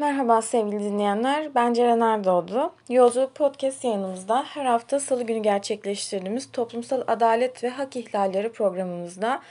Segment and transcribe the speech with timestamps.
[0.00, 2.72] Merhaba sevgili dinleyenler, ben Ceren Erdoğdu.
[2.88, 9.42] Yolculuk Podcast yayınımızda her hafta salı günü gerçekleştirdiğimiz toplumsal adalet ve hak ihlalleri programımızda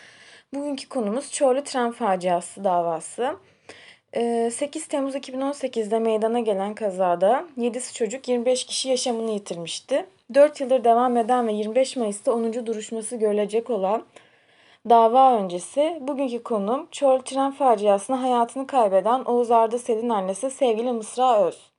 [0.54, 3.36] bugünkü konumuz Çorlu Tren Faciası davası.
[4.14, 10.06] 8 ee, Temmuz 2018'de meydana gelen kazada 7 çocuk 25 kişi yaşamını yitirmişti.
[10.34, 12.66] 4 yıldır devam eden ve 25 Mayıs'ta 10.
[12.66, 14.04] duruşması görülecek olan
[14.90, 21.44] Dava öncesi bugünkü konum Çorlu tren faciasında hayatını kaybeden Oğuz Arda Sel'in annesi sevgili Mısra
[21.44, 21.72] Öz.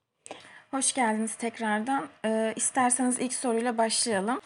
[0.71, 2.09] Hoş geldiniz tekrardan.
[2.25, 4.41] Ee, isterseniz ilk soruyla başlayalım.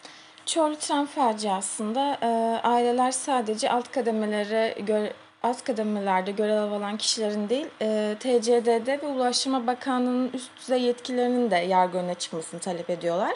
[0.45, 2.27] Çorlu tren faciasında e,
[2.67, 9.67] aileler sadece alt kademelere göre alt kademelerde görev alan kişilerin değil, e, TCD'de ve Ulaştırma
[9.67, 13.33] Bakanlığı'nın üst düzey yetkilerinin de yargı önüne çıkmasını talep ediyorlar.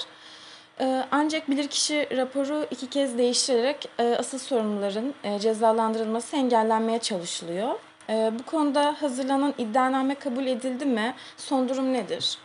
[0.79, 7.79] Ee, ancak bilirkişi raporu iki kez değiştirerek e, asıl sorumluların e, cezalandırılması engellenmeye çalışılıyor.
[8.09, 11.15] E, bu konuda hazırlanan iddianame kabul edildi mi?
[11.37, 12.37] Son durum nedir?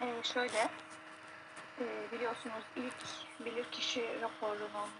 [0.00, 0.68] Ee, şöyle,
[2.12, 2.94] biliyorsunuz ilk
[3.46, 4.90] bilirkişi raporunun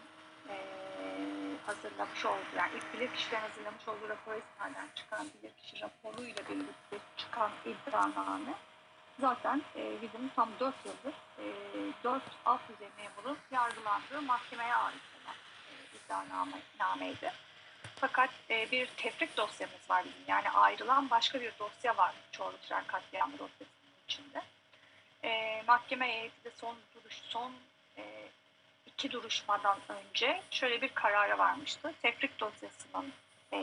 [1.67, 8.55] hazırlamış olduğu, yani ilk bilirkişilerin hazırlamış olduğu rapora istinaden çıkan bilirkişi raporuyla birlikte çıkan iddianame
[9.21, 11.45] zaten e, bizim tam 4 yıldır e,
[12.05, 15.37] 4 alt düzey memurun yargılandığı mahkemeye ait olan
[15.71, 17.33] e, iddianameydi.
[17.97, 20.23] Fakat e, bir tefrik dosyamız var bizim.
[20.29, 24.43] Yani ayrılan başka bir dosya var Çorlu Tren katliamı dosyasının içinde.
[25.25, 27.53] E, mahkeme heyeti de son duruş, son
[27.97, 28.29] e,
[28.87, 31.95] iki duruşmadan önce şöyle bir karara varmıştı.
[32.03, 33.13] Tefrik dosyasının
[33.53, 33.59] e,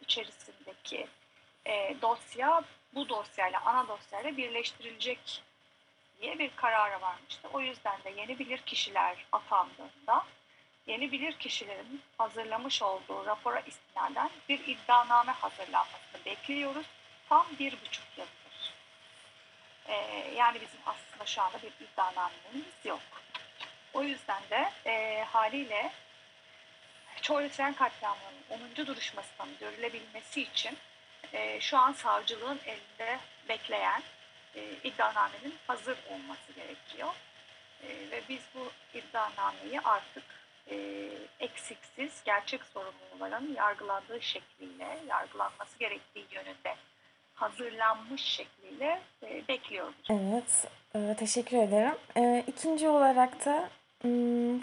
[0.00, 1.08] içerisindeki
[1.66, 2.62] e, dosya
[2.94, 5.42] bu dosyayla, ana dosyayla birleştirilecek
[6.20, 7.48] diye bir karara varmıştı.
[7.52, 10.24] O yüzden de yeni bilir kişiler atandığında
[10.86, 16.86] yeni bilir kişilerin hazırlamış olduğu rapora istinaden bir iddianame hazırlanmasını bekliyoruz.
[17.28, 18.74] Tam bir buçuk yıldır.
[19.88, 19.94] Ee,
[20.36, 23.00] yani bizim aslında şu anda bir iddianamemiz yok.
[23.94, 25.92] O yüzden de e, haliyle
[27.22, 28.86] Çorlu Tren katliamının 10.
[28.86, 30.78] duruşmasının görülebilmesi için
[31.32, 34.02] e, şu an savcılığın elinde bekleyen
[34.54, 37.14] e, iddianamenin hazır olması gerekiyor.
[37.82, 40.24] E, ve biz bu iddianameyi artık
[40.70, 40.76] e,
[41.40, 46.76] eksiksiz gerçek sorumluların yargılandığı şekliyle, yargılanması gerektiği yönünde
[47.34, 49.94] hazırlanmış şekliyle e, bekliyoruz.
[50.10, 51.94] Evet, e, teşekkür ederim.
[52.16, 53.68] E, ikinci olarak da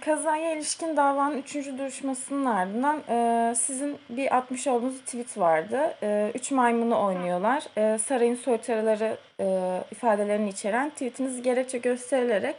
[0.06, 5.96] kazaya ilişkin davanın üçüncü duruşmasının ardından e, sizin bir atmış olduğunuz tweet vardı.
[6.04, 7.64] E, üç maymunu oynuyorlar.
[7.78, 9.46] E, sarayın soytarıları e,
[9.92, 12.56] ifadelerini içeren tweetiniz gerekçe gösterilerek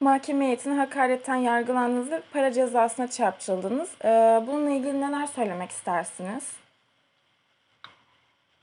[0.00, 3.94] mahkeme heyetine hakaretten yargılandınız ve para cezasına çarptırıldınız.
[4.04, 4.08] E,
[4.46, 6.52] bununla ilgili neler söylemek istersiniz?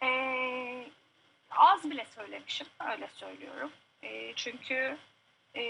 [0.04, 0.10] E,
[1.50, 3.72] az bile söylemişim, öyle söylüyorum.
[4.04, 4.98] E, çünkü
[5.56, 5.64] e,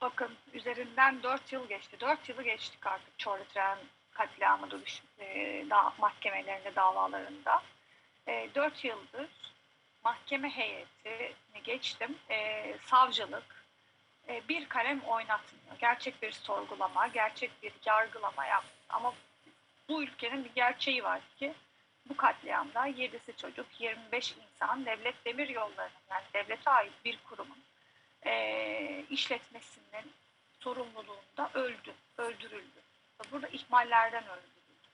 [0.00, 2.00] bakın üzerinden 4 yıl geçti.
[2.00, 3.78] 4 yılı geçtik artık Çorlu Tren
[4.10, 7.62] katliamı duruş e, da, mahkemelerinde, davalarında.
[8.28, 9.28] E, 4 yıldır
[10.04, 12.18] mahkeme heyetini geçtim.
[12.30, 13.64] E, savcılık
[14.28, 15.78] e, bir kalem oynatmıyor.
[15.78, 18.74] Gerçek bir sorgulama, gerçek bir yargılama yaptı.
[18.88, 19.14] Ama
[19.88, 21.54] bu ülkenin bir gerçeği var ki
[22.08, 27.58] bu katliamda 7'si çocuk, 25 insan devlet demir yollarının yani devlete ait bir kurumun
[28.26, 30.12] e, işletmesinin
[30.60, 32.80] sorumluluğunda öldü, öldürüldü.
[33.32, 34.88] Burada ihmallerden öldürüldü.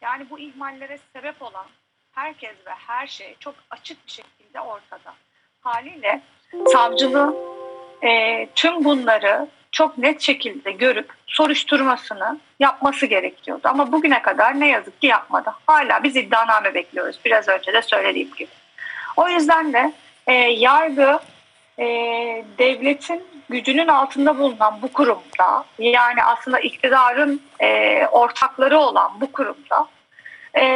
[0.00, 1.66] Yani bu ihmallere sebep olan
[2.12, 5.14] herkes ve her şey çok açık bir şekilde ortada.
[5.60, 6.20] Haliyle
[6.72, 7.36] savcılığın
[8.02, 13.68] e, tüm bunları çok net şekilde görüp soruşturmasını yapması gerekiyordu.
[13.68, 15.54] Ama bugüne kadar ne yazık ki yapmadı.
[15.66, 17.18] Hala biz iddianame bekliyoruz.
[17.24, 18.50] Biraz önce de söylediğim gibi.
[19.16, 19.92] O yüzden de
[20.26, 21.20] e, yargı
[21.78, 21.84] e,
[22.58, 29.88] devletin gücünün altında bulunan bu kurumda yani aslında iktidarın e, ortakları olan bu kurumda
[30.58, 30.66] e,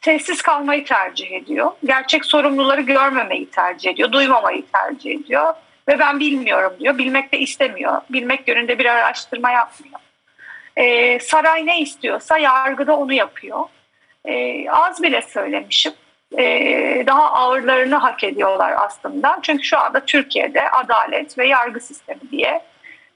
[0.00, 1.72] sessiz kalmayı tercih ediyor.
[1.84, 5.54] Gerçek sorumluları görmemeyi tercih ediyor, duymamayı tercih ediyor
[5.88, 6.98] ve ben bilmiyorum diyor.
[6.98, 8.00] Bilmek de istemiyor.
[8.10, 10.00] Bilmek yönünde bir araştırma yapmıyor.
[10.76, 13.64] E, saray ne istiyorsa yargıda onu yapıyor.
[14.24, 15.92] E, az bile söylemişim
[17.06, 19.38] daha ağırlarını hak ediyorlar aslında.
[19.42, 22.62] Çünkü şu anda Türkiye'de adalet ve yargı sistemi diye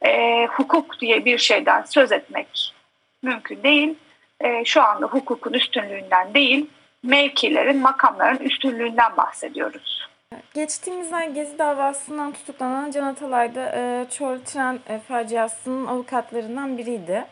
[0.07, 2.75] e, hukuk diye bir şeyden söz etmek
[3.23, 3.95] mümkün değil.
[4.41, 6.71] E, şu anda hukukun üstünlüğünden değil,
[7.03, 10.09] mevkilerin, makamların üstünlüğünden bahsediyoruz.
[10.55, 17.25] Geçtiğimiz ay Gezi davasından tutuklanan Can Atalay da e, Çorlu Tren e, faciasının avukatlarından biriydi.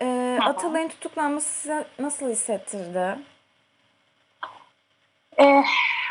[0.00, 3.16] E, Atalay'ın tutuklanması size nasıl hissettirdi?
[5.40, 5.64] E,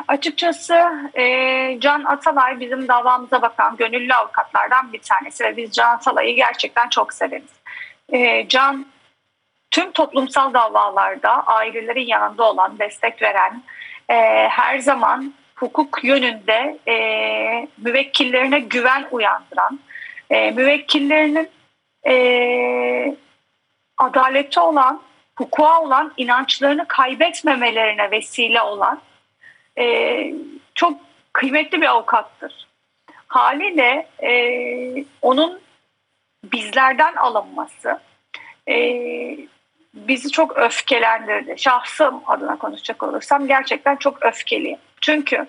[0.08, 6.36] açıkçası e, Can Atalay bizim davamıza bakan gönüllü avukatlardan bir tanesi ve biz Can Atalay'ı
[6.36, 7.52] gerçekten çok severiz.
[8.10, 8.86] E, Can
[9.72, 13.64] tüm toplumsal davalarda ailelerin yanında olan, destek veren,
[14.10, 14.16] e,
[14.50, 16.96] her zaman hukuk yönünde e,
[17.78, 19.80] müvekkillerine güven uyandıran,
[20.30, 21.50] e, müvekkillerinin
[22.08, 23.16] e,
[23.98, 25.02] adaleti olan,
[25.36, 29.02] hukuka olan inançlarını kaybetmemelerine vesile olan
[29.80, 30.34] e,
[30.76, 31.00] çok
[31.34, 32.68] kıymetli bir avukattır.
[33.28, 34.34] Haliyle e,
[35.22, 35.60] onun
[36.44, 38.00] bizlerden alınması
[38.70, 38.76] e,
[39.94, 41.56] bizi çok öfkelendirdi.
[41.58, 44.80] Şahsım adına konuşacak olursam gerçekten çok öfkeliyim.
[45.02, 45.48] Çünkü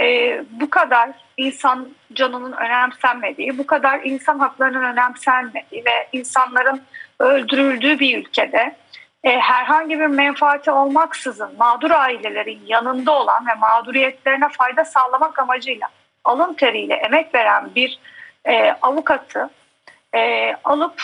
[0.00, 6.82] e, bu kadar insan canının önemsenmediği, bu kadar insan haklarının önemsenmediği ve insanların
[7.20, 8.76] öldürüldüğü bir ülkede
[9.24, 15.88] e, herhangi bir menfaati olmaksızın mağdur ailelerin yanında olan ve mağduriyetlerine fayda sağlamak amacıyla
[16.24, 17.98] alın teriyle emek veren bir
[18.44, 19.50] e, avukatı
[20.14, 21.02] e, alıp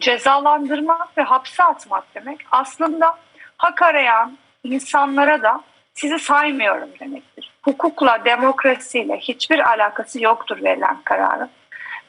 [0.00, 3.18] cezalandırmak ve hapse atmak demek aslında
[3.56, 5.60] hak arayan insanlara da
[5.94, 7.52] sizi saymıyorum demektir.
[7.62, 11.50] Hukukla, demokrasiyle hiçbir alakası yoktur verilen kararın.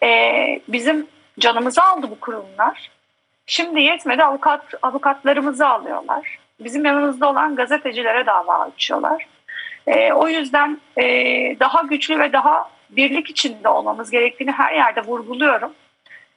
[0.04, 1.08] Ee, bizim
[1.40, 2.92] canımızı aldı bu kurumlar.
[3.46, 6.40] Şimdi yetmedi avukat avukatlarımızı alıyorlar.
[6.60, 9.28] Bizim yanımızda olan gazetecilere dava açıyorlar.
[9.88, 11.04] Ee, o yüzden e,
[11.60, 15.74] daha güçlü ve daha birlik içinde olmamız gerektiğini her yerde vurguluyorum.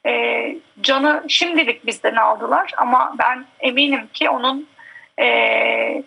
[0.06, 4.68] E, canı şimdilik bizden aldılar ama ben eminim ki onun
[5.20, 6.02] e,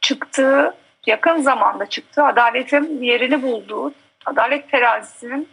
[0.00, 0.74] çıktığı,
[1.06, 3.92] yakın zamanda çıktığı, adaletin yerini bulduğu,
[4.26, 5.48] adalet terazisinin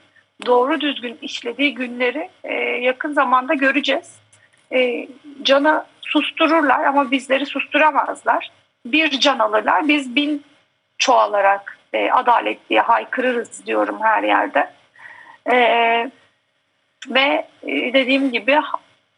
[0.45, 4.24] doğru düzgün işlediği günleri e, yakın zamanda göreceğiz.
[4.71, 5.07] E,
[5.43, 8.51] canı sustururlar ama bizleri susturamazlar.
[8.85, 10.43] Bir can alırlar, biz bin
[10.97, 14.71] çoğalarak e, adalet diye haykırırız diyorum her yerde.
[15.45, 16.11] Evet
[17.09, 18.59] ve e, dediğim gibi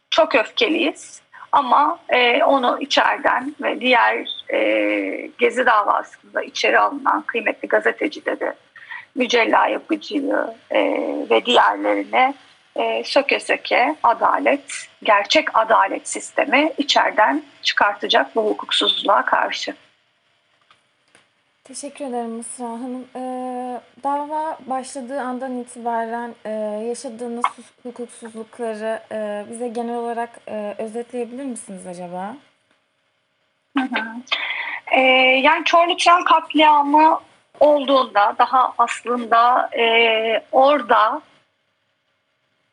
[0.09, 1.21] çok öfkeliyiz.
[1.51, 8.53] Ama e, onu içeriden ve diğer e, Gezi davasında içeri alınan kıymetli gazeteci de
[9.15, 10.79] Mücella Yapıcı'yı e,
[11.29, 12.33] ve diğerlerine
[12.77, 19.75] e, söke söke adalet, gerçek adalet sistemi içeriden çıkartacak bu hukuksuzluğa karşı.
[21.67, 23.05] Teşekkür ederim Mısra Hanım.
[23.15, 26.49] Ee, dava başladığı andan itibaren e,
[26.87, 27.45] yaşadığınız
[27.83, 32.35] hukuksuzlukları e, bize genel olarak e, özetleyebilir misiniz acaba?
[33.77, 34.03] Hı hı.
[34.91, 35.01] E,
[35.43, 37.19] yani Çorlu Tren katliamı
[37.59, 41.21] olduğunda daha aslında e, orada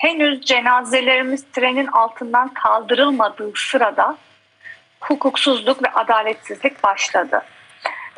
[0.04, 4.16] henüz cenazelerimiz trenin altından kaldırılmadığı sırada
[5.00, 7.42] hukuksuzluk ve adaletsizlik başladı.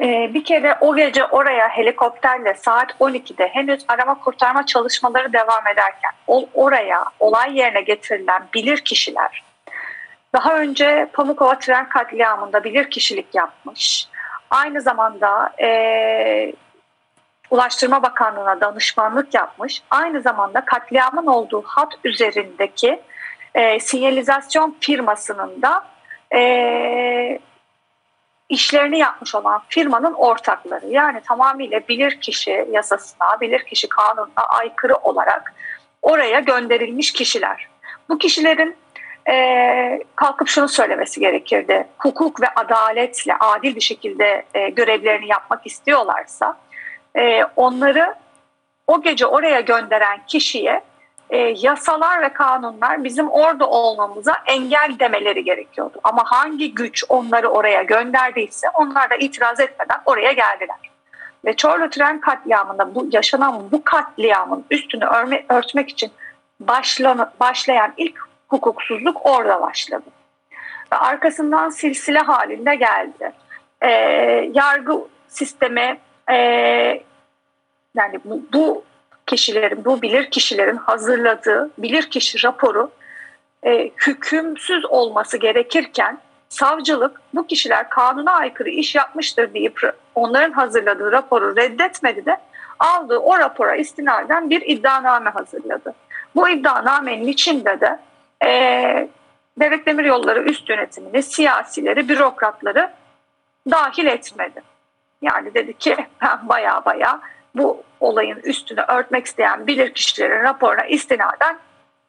[0.00, 6.10] Ee, bir kere o gece oraya helikopterle saat 12'de henüz arama kurtarma çalışmaları devam ederken
[6.54, 9.42] oraya olay yerine getirilen bilir kişiler
[10.36, 14.06] daha önce Pamukova tren katliamında bilir kişilik yapmış.
[14.50, 16.52] Aynı zamanda e,
[17.50, 19.82] Ulaştırma Bakanlığı'na danışmanlık yapmış.
[19.90, 23.00] Aynı zamanda katliamın olduğu hat üzerindeki
[23.54, 25.84] e, sinyalizasyon firmasının da
[26.34, 27.38] e,
[28.48, 35.55] işlerini yapmış olan firmanın ortakları yani tamamıyla bilirkişi yasasına, bilirkişi kanununa aykırı olarak
[36.03, 37.69] oraya gönderilmiş kişiler.
[38.08, 38.76] Bu kişilerin
[39.29, 41.86] e, kalkıp şunu söylemesi gerekirdi.
[41.98, 46.56] Hukuk ve adaletle adil bir şekilde e, görevlerini yapmak istiyorlarsa
[47.17, 48.15] e, onları
[48.87, 50.82] o gece oraya gönderen kişiye
[51.31, 56.01] e, yasalar ve kanunlar bizim orada olmamıza engel demeleri gerekiyordu.
[56.05, 60.77] Ama hangi güç onları oraya gönderdiyse onlar da itiraz etmeden oraya geldiler.
[61.44, 66.13] Ve Çorlu tren katliamında bu yaşanan bu katliamın üstünü örme, örtmek için
[66.61, 68.19] başlan, başlayan ilk
[68.49, 70.11] hukuksuzluk orada başladı.
[70.93, 73.32] Ve arkasından silsile halinde geldi.
[73.81, 73.91] E,
[74.55, 75.99] yargı sistemi
[76.30, 76.36] e,
[77.96, 78.84] yani bu, bu
[79.26, 82.90] kişilerin, bu bilir kişilerin hazırladığı bilir kişi raporu
[83.62, 86.18] e, hükümsüz olması gerekirken
[86.48, 89.80] savcılık bu kişiler kanuna aykırı iş yapmıştır deyip
[90.14, 92.36] onların hazırladığı raporu reddetmedi de
[92.78, 95.94] aldığı o rapora istinaden bir iddianame hazırladı.
[96.34, 97.98] Bu iddianamenin içinde de
[98.46, 99.08] e,
[99.60, 102.90] Devlet Demiryolları üst yönetimini, siyasileri, bürokratları
[103.70, 104.62] dahil etmedi.
[105.23, 107.20] Yani dedi ki ben baya baya
[107.55, 111.58] bu olayın üstünü örtmek isteyen bilir kişilerin raporuna istinaden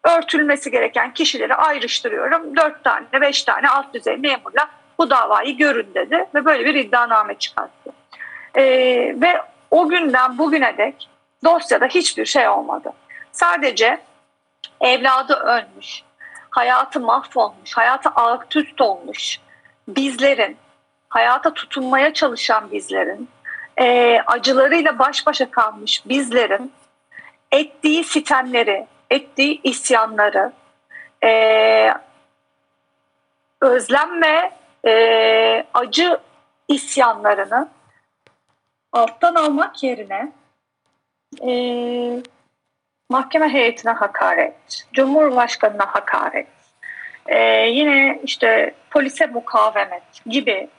[0.03, 2.55] örtülmesi gereken kişileri ayrıştırıyorum.
[2.55, 7.35] Dört tane, beş tane alt düzey memurla bu davayı görün dedi ve böyle bir iddianame
[7.35, 7.91] çıkarttı.
[8.55, 8.63] E,
[9.21, 11.09] ve o günden bugüne dek
[11.43, 12.93] dosyada hiçbir şey olmadı.
[13.31, 13.99] Sadece
[14.81, 16.03] evladı ölmüş,
[16.49, 19.39] hayatı mahvolmuş, hayatı alt üst olmuş
[19.87, 20.57] bizlerin,
[21.09, 23.29] hayata tutunmaya çalışan bizlerin,
[23.79, 26.71] e, acılarıyla baş başa kalmış bizlerin
[27.51, 30.51] ettiği sitemleri, ettiği isyanları,
[31.23, 31.93] e,
[33.61, 34.51] özlem ve
[34.89, 36.17] e, acı
[36.67, 37.69] isyanlarını
[38.91, 40.31] alttan almak yerine
[41.47, 41.51] e,
[43.09, 46.47] mahkeme heyetine hakaret, cumhurbaşkanına hakaret,
[47.25, 47.37] e,
[47.69, 50.69] yine işte polise mukavemet gibi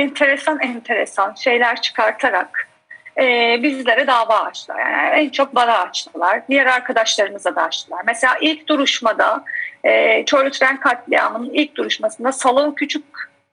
[0.00, 2.68] enteresan enteresan şeyler çıkartarak
[3.18, 4.78] e, bizlere dava açtılar.
[4.78, 6.42] Yani en çok bana açtılar.
[6.48, 8.02] Diğer arkadaşlarımıza da açtılar.
[8.06, 9.44] Mesela ilk duruşmada
[9.84, 13.04] e, Çorlu Tren katliamının ilk duruşmasında salon küçük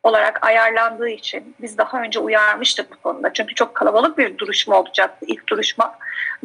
[0.03, 3.33] olarak ayarlandığı için biz daha önce uyarmıştık bu konuda.
[3.33, 5.97] Çünkü çok kalabalık bir duruşma olacaktı ilk duruşma.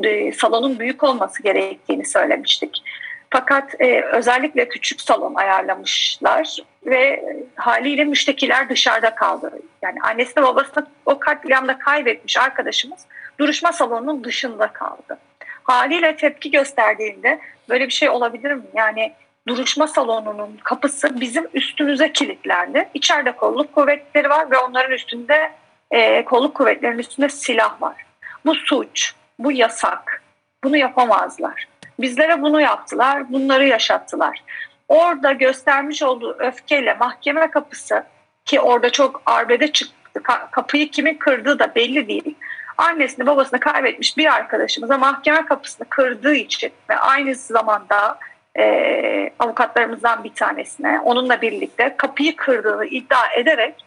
[0.02, 2.83] E, salonun büyük olması gerektiğini söylemiştik.
[3.31, 6.59] Fakat e, özellikle küçük salon ayarlamışlar
[6.90, 7.25] ve
[7.57, 9.52] haliyle müştekiler dışarıda kaldı.
[9.83, 13.07] Yani annesini babasını o katliamda kaybetmiş arkadaşımız
[13.40, 15.18] duruşma salonunun dışında kaldı.
[15.62, 18.62] Haliyle tepki gösterdiğinde böyle bir şey olabilir mi?
[18.75, 19.12] Yani
[19.49, 22.88] duruşma salonunun kapısı bizim üstümüze kilitlendi.
[22.95, 25.52] İçeride kolluk kuvvetleri var ve onların üstünde
[25.90, 28.07] e, kolluk kuvvetlerinin üstünde silah var.
[28.47, 30.23] Bu suç, bu yasak.
[30.64, 31.68] Bunu yapamazlar.
[32.00, 34.42] Bizlere bunu yaptılar, bunları yaşattılar.
[34.88, 38.04] Orada göstermiş olduğu öfkeyle mahkeme kapısı
[38.45, 40.23] ki orada çok arbede çıktı.
[40.50, 42.35] Kapıyı kimin kırdığı da belli değil.
[42.78, 48.18] Annesini babasını kaybetmiş bir arkadaşımıza mahkeme kapısını kırdığı için ve aynı zamanda
[48.59, 53.85] e, avukatlarımızdan bir tanesine onunla birlikte kapıyı kırdığını iddia ederek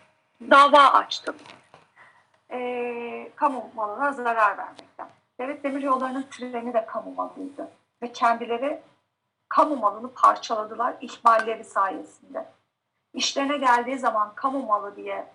[0.50, 1.34] dava açtı.
[2.51, 5.08] E, kamu malına zarar vermekten.
[5.39, 8.79] Devlet Demiryolları'nın treni de kamu malıydı ve kendileri
[9.51, 12.46] kamu malını parçaladılar ihmalleri sayesinde.
[13.13, 15.27] İşlerine geldiği zaman kamu malı diye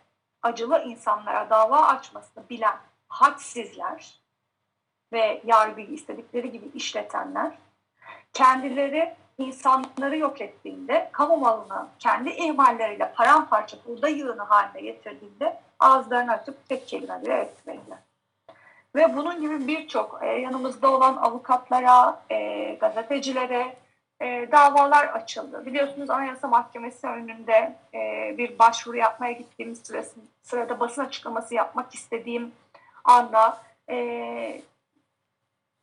[0.43, 2.77] acılı insanlara dava açmasını bilen
[3.09, 4.21] hadsizler
[5.13, 7.59] ve yargıyı istedikleri gibi işletenler
[8.33, 16.69] kendileri insanları yok ettiğinde, kamu malını kendi ihmalleriyle paramparça burada yığını haline getirdiğinde ağızlarını açıp
[16.69, 17.99] tek kelime bile etmediler.
[18.95, 23.86] Ve bunun gibi birçok e, yanımızda olan avukatlara, e, gazetecilere
[24.21, 25.67] e, davalar açıldı.
[25.67, 32.53] Biliyorsunuz Anayasa Mahkemesi önünde e, bir başvuru yapmaya gittiğim sırası, sırada basın açıklaması yapmak istediğim
[33.05, 34.61] anda e,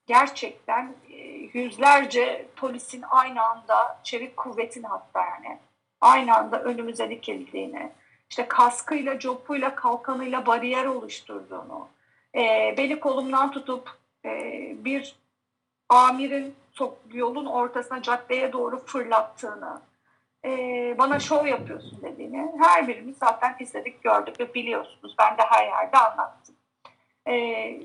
[0.06, 1.18] gerçekten e,
[1.54, 5.60] yüzlerce polisin aynı anda çevik kuvvetin hatta yani
[6.02, 7.92] aynı anda önümüze dikildiğini,
[8.30, 11.88] işte kaskıyla, copuyla, kalkanıyla bariyer oluşturduğunu,
[12.36, 13.90] e, beni kolumdan tutup
[14.26, 14.32] e,
[14.86, 15.16] bir
[15.90, 16.56] amirin
[17.12, 19.82] yolun ortasına caddeye doğru fırlattığını,
[20.46, 20.50] e,
[20.98, 25.16] bana şov yapıyorsun dediğini her birimiz zaten izledik, gördük ve biliyorsunuz.
[25.20, 26.56] Ben de her yerde anlattım.
[27.28, 27.80] E,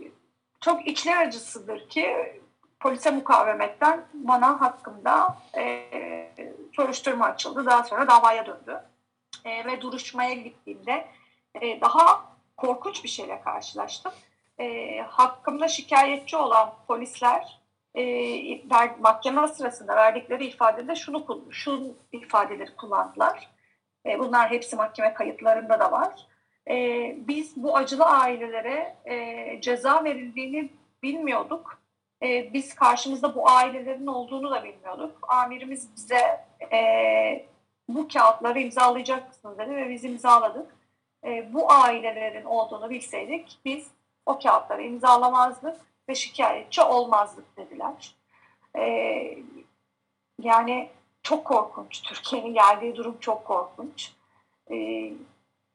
[0.61, 2.33] çok içler acısıdır ki
[2.80, 5.85] polise mukavemetten bana hakkında e,
[6.76, 7.66] soruşturma açıldı.
[7.66, 8.83] Daha sonra davaya döndü.
[9.45, 11.09] E, ve duruşmaya gittiğimde
[11.61, 12.25] e, daha
[12.57, 14.12] korkunç bir şeyle karşılaştım
[14.59, 17.59] e, hakkımda şikayetçi olan polisler
[17.99, 18.62] e,
[19.00, 23.50] mahkeme sırasında verdikleri ifadede şunu şu ifadeleri kullandılar.
[24.07, 26.26] E, bunlar hepsi mahkeme kayıtlarında da var.
[26.71, 26.75] E,
[27.28, 30.71] biz bu acılı ailelere e, ceza verildiğini
[31.02, 31.83] bilmiyorduk.
[32.23, 35.19] E, biz karşımızda bu ailelerin olduğunu da bilmiyorduk.
[35.28, 37.47] Amirimiz bize e,
[37.88, 40.75] bu kağıtları imzalayacaksınız dedi ve biz imzaladık.
[41.25, 43.90] E, bu ailelerin olduğunu bilseydik biz
[44.26, 48.15] o kağıtları imzalamazdık ve şikayetçi olmazdık dediler.
[48.77, 49.38] Ee,
[50.43, 50.91] yani
[51.23, 52.03] çok korkunç.
[52.03, 54.12] Türkiye'nin geldiği durum çok korkunç.
[54.71, 55.12] Ee,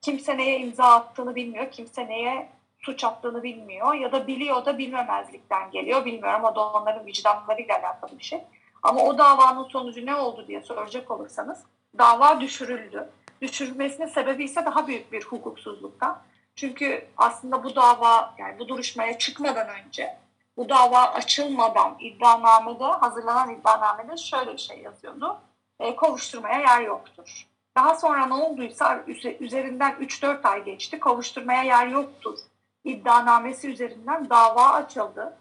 [0.02, 2.50] kimse neye imza attığını bilmiyor, kimse neye
[2.80, 6.06] suç attığını bilmiyor ya da biliyor da bilmemezlikten geliyor.
[6.06, 8.42] Bilmiyorum o da onların vicdanlarıyla alakalı bir şey.
[8.84, 11.64] Ama o davanın sonucu ne oldu diye soracak olursanız
[11.98, 13.10] dava düşürüldü.
[13.42, 16.22] Düşürülmesinin sebebi ise daha büyük bir hukuksuzluktan.
[16.56, 20.18] Çünkü aslında bu dava yani bu duruşmaya çıkmadan önce
[20.58, 25.38] bu dava açılmadan iddianamede hazırlanan iddianamede şöyle bir şey yazıyordu.
[25.80, 27.48] E, kovuşturmaya yer yoktur.
[27.78, 29.04] Daha sonra ne olduysa
[29.40, 31.00] üzerinden 3-4 ay geçti.
[31.00, 32.40] Kovuşturmaya yer yoktur.
[32.84, 35.38] İddianamesi üzerinden dava açıldı.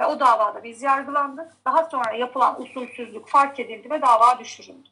[0.00, 1.52] Ve o davada biz yargılandık.
[1.66, 4.88] Daha sonra yapılan usulsüzlük fark edildi ve dava düşürüldü.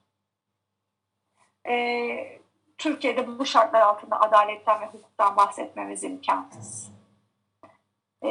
[1.69, 2.41] Ee,
[2.79, 6.92] Türkiye'de bu şartlar altında adaletten ve hukuktan bahsetmemiz imkansız.
[8.23, 8.29] E,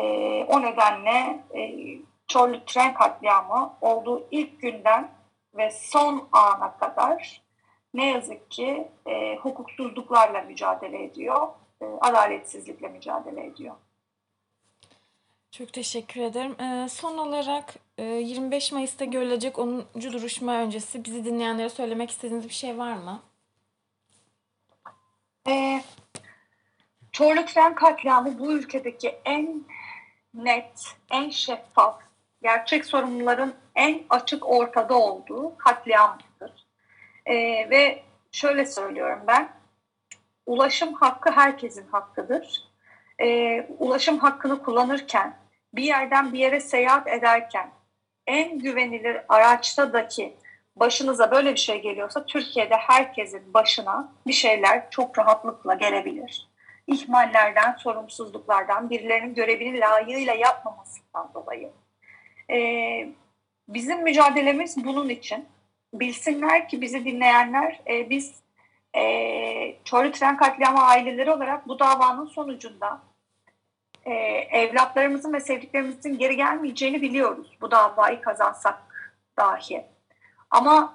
[0.48, 1.62] o nedenle e,
[2.27, 5.12] Çorlu tren katliamı olduğu ilk günden
[5.53, 7.41] ve son ana kadar
[7.93, 11.48] ne yazık ki e, hukuksuzluklarla mücadele ediyor,
[11.81, 13.75] e, adaletsizlikle mücadele ediyor.
[15.51, 16.55] Çok teşekkür ederim.
[16.62, 19.86] Ee, son olarak e, 25 Mayıs'ta görülecek 10.
[19.95, 23.21] duruşma öncesi bizi dinleyenlere söylemek istediğiniz bir şey var mı?
[25.48, 25.81] E,
[27.12, 29.63] Çorlu tren katliamı bu ülkedeki en
[30.33, 32.01] net, en şeffaf,
[32.41, 36.67] gerçek sorunların en açık ortada olduğu katliamdır.
[37.25, 37.35] E,
[37.69, 39.50] ve şöyle söylüyorum ben,
[40.45, 42.63] ulaşım hakkı herkesin hakkıdır.
[43.19, 45.38] E, ulaşım hakkını kullanırken,
[45.73, 47.71] bir yerden bir yere seyahat ederken
[48.27, 50.38] en güvenilir araçtaki
[50.75, 56.50] başınıza böyle bir şey geliyorsa Türkiye'de herkesin başına bir şeyler çok rahatlıkla gelebilir.
[56.91, 61.71] İhmallerden, sorumsuzluklardan, birilerinin görevini layığıyla yapmamasından dolayı.
[62.50, 63.10] Ee,
[63.67, 65.45] bizim mücadelemiz bunun için.
[65.93, 68.41] Bilsinler ki bizi dinleyenler, e, biz
[68.95, 69.03] e,
[69.83, 73.01] Çorlu Tren Katliamı aileleri olarak bu davanın sonucunda
[74.05, 74.13] e,
[74.51, 77.57] evlatlarımızın ve sevdiklerimizin geri gelmeyeceğini biliyoruz.
[77.62, 78.83] Bu davayı kazansak
[79.38, 79.86] dahi.
[80.50, 80.93] Ama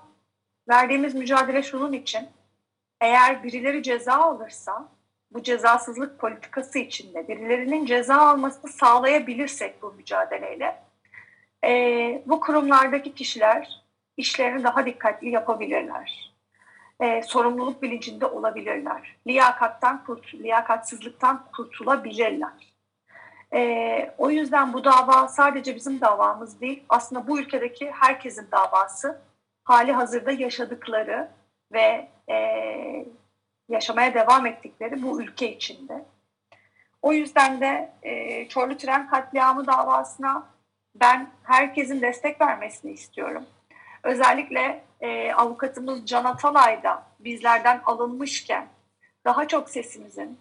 [0.69, 2.29] verdiğimiz mücadele şunun için
[3.01, 4.96] eğer birileri ceza alırsa
[5.33, 10.87] bu cezasızlık politikası içinde birilerinin ceza almasını sağlayabilirsek bu mücadeleyle
[11.65, 13.85] e, bu kurumlardaki kişiler
[14.17, 16.33] işlerini daha dikkatli yapabilirler.
[17.01, 19.17] E, sorumluluk bilincinde olabilirler.
[19.27, 22.77] Liyakattan kurt, liyakatsızlıktan kurtulabilirler.
[23.55, 29.21] E, o yüzden bu dava sadece bizim davamız değil, aslında bu ülkedeki herkesin davası.
[29.65, 31.29] Hali hazırda yaşadıkları
[31.73, 33.07] ve e,
[33.69, 36.05] yaşamaya devam ettikleri bu ülke içinde.
[37.03, 40.47] O yüzden de e, Çorlu Tren katliamı davasına
[40.95, 43.47] ben herkesin destek vermesini istiyorum.
[44.03, 48.67] Özellikle e, avukatımız Can Atalay da bizlerden alınmışken
[49.25, 50.39] daha çok sesimizin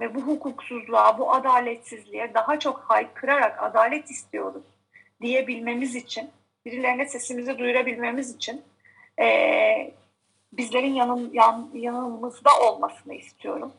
[0.00, 4.62] ve bu hukuksuzluğa, bu adaletsizliğe daha çok haykırarak adalet istiyoruz
[5.22, 6.30] diyebilmemiz için,
[6.66, 8.62] birilerine sesimizi duyurabilmemiz için
[9.20, 9.94] e,
[10.56, 13.72] bizlerin yanın, yan, yanımızda olmasını istiyorum.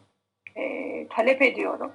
[0.56, 1.94] E, talep ediyorum.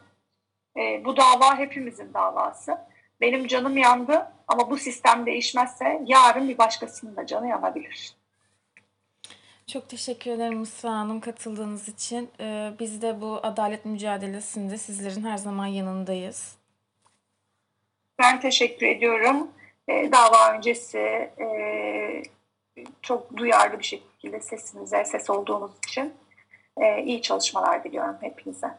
[0.76, 2.78] E, bu dava hepimizin davası.
[3.20, 8.14] Benim canım yandı ama bu sistem değişmezse yarın bir başkasının da canı yanabilir.
[9.66, 12.30] Çok teşekkür ederim Mısra Hanım katıldığınız için.
[12.40, 16.56] Ee, biz de bu adalet mücadelesinde sizlerin her zaman yanındayız.
[18.18, 19.50] Ben teşekkür ediyorum.
[19.88, 21.46] E, dava öncesi e,
[23.02, 26.14] çok duyarlı bir şekilde sesinize ses olduğunuz için
[26.76, 28.70] e, iyi çalışmalar diliyorum hepinize.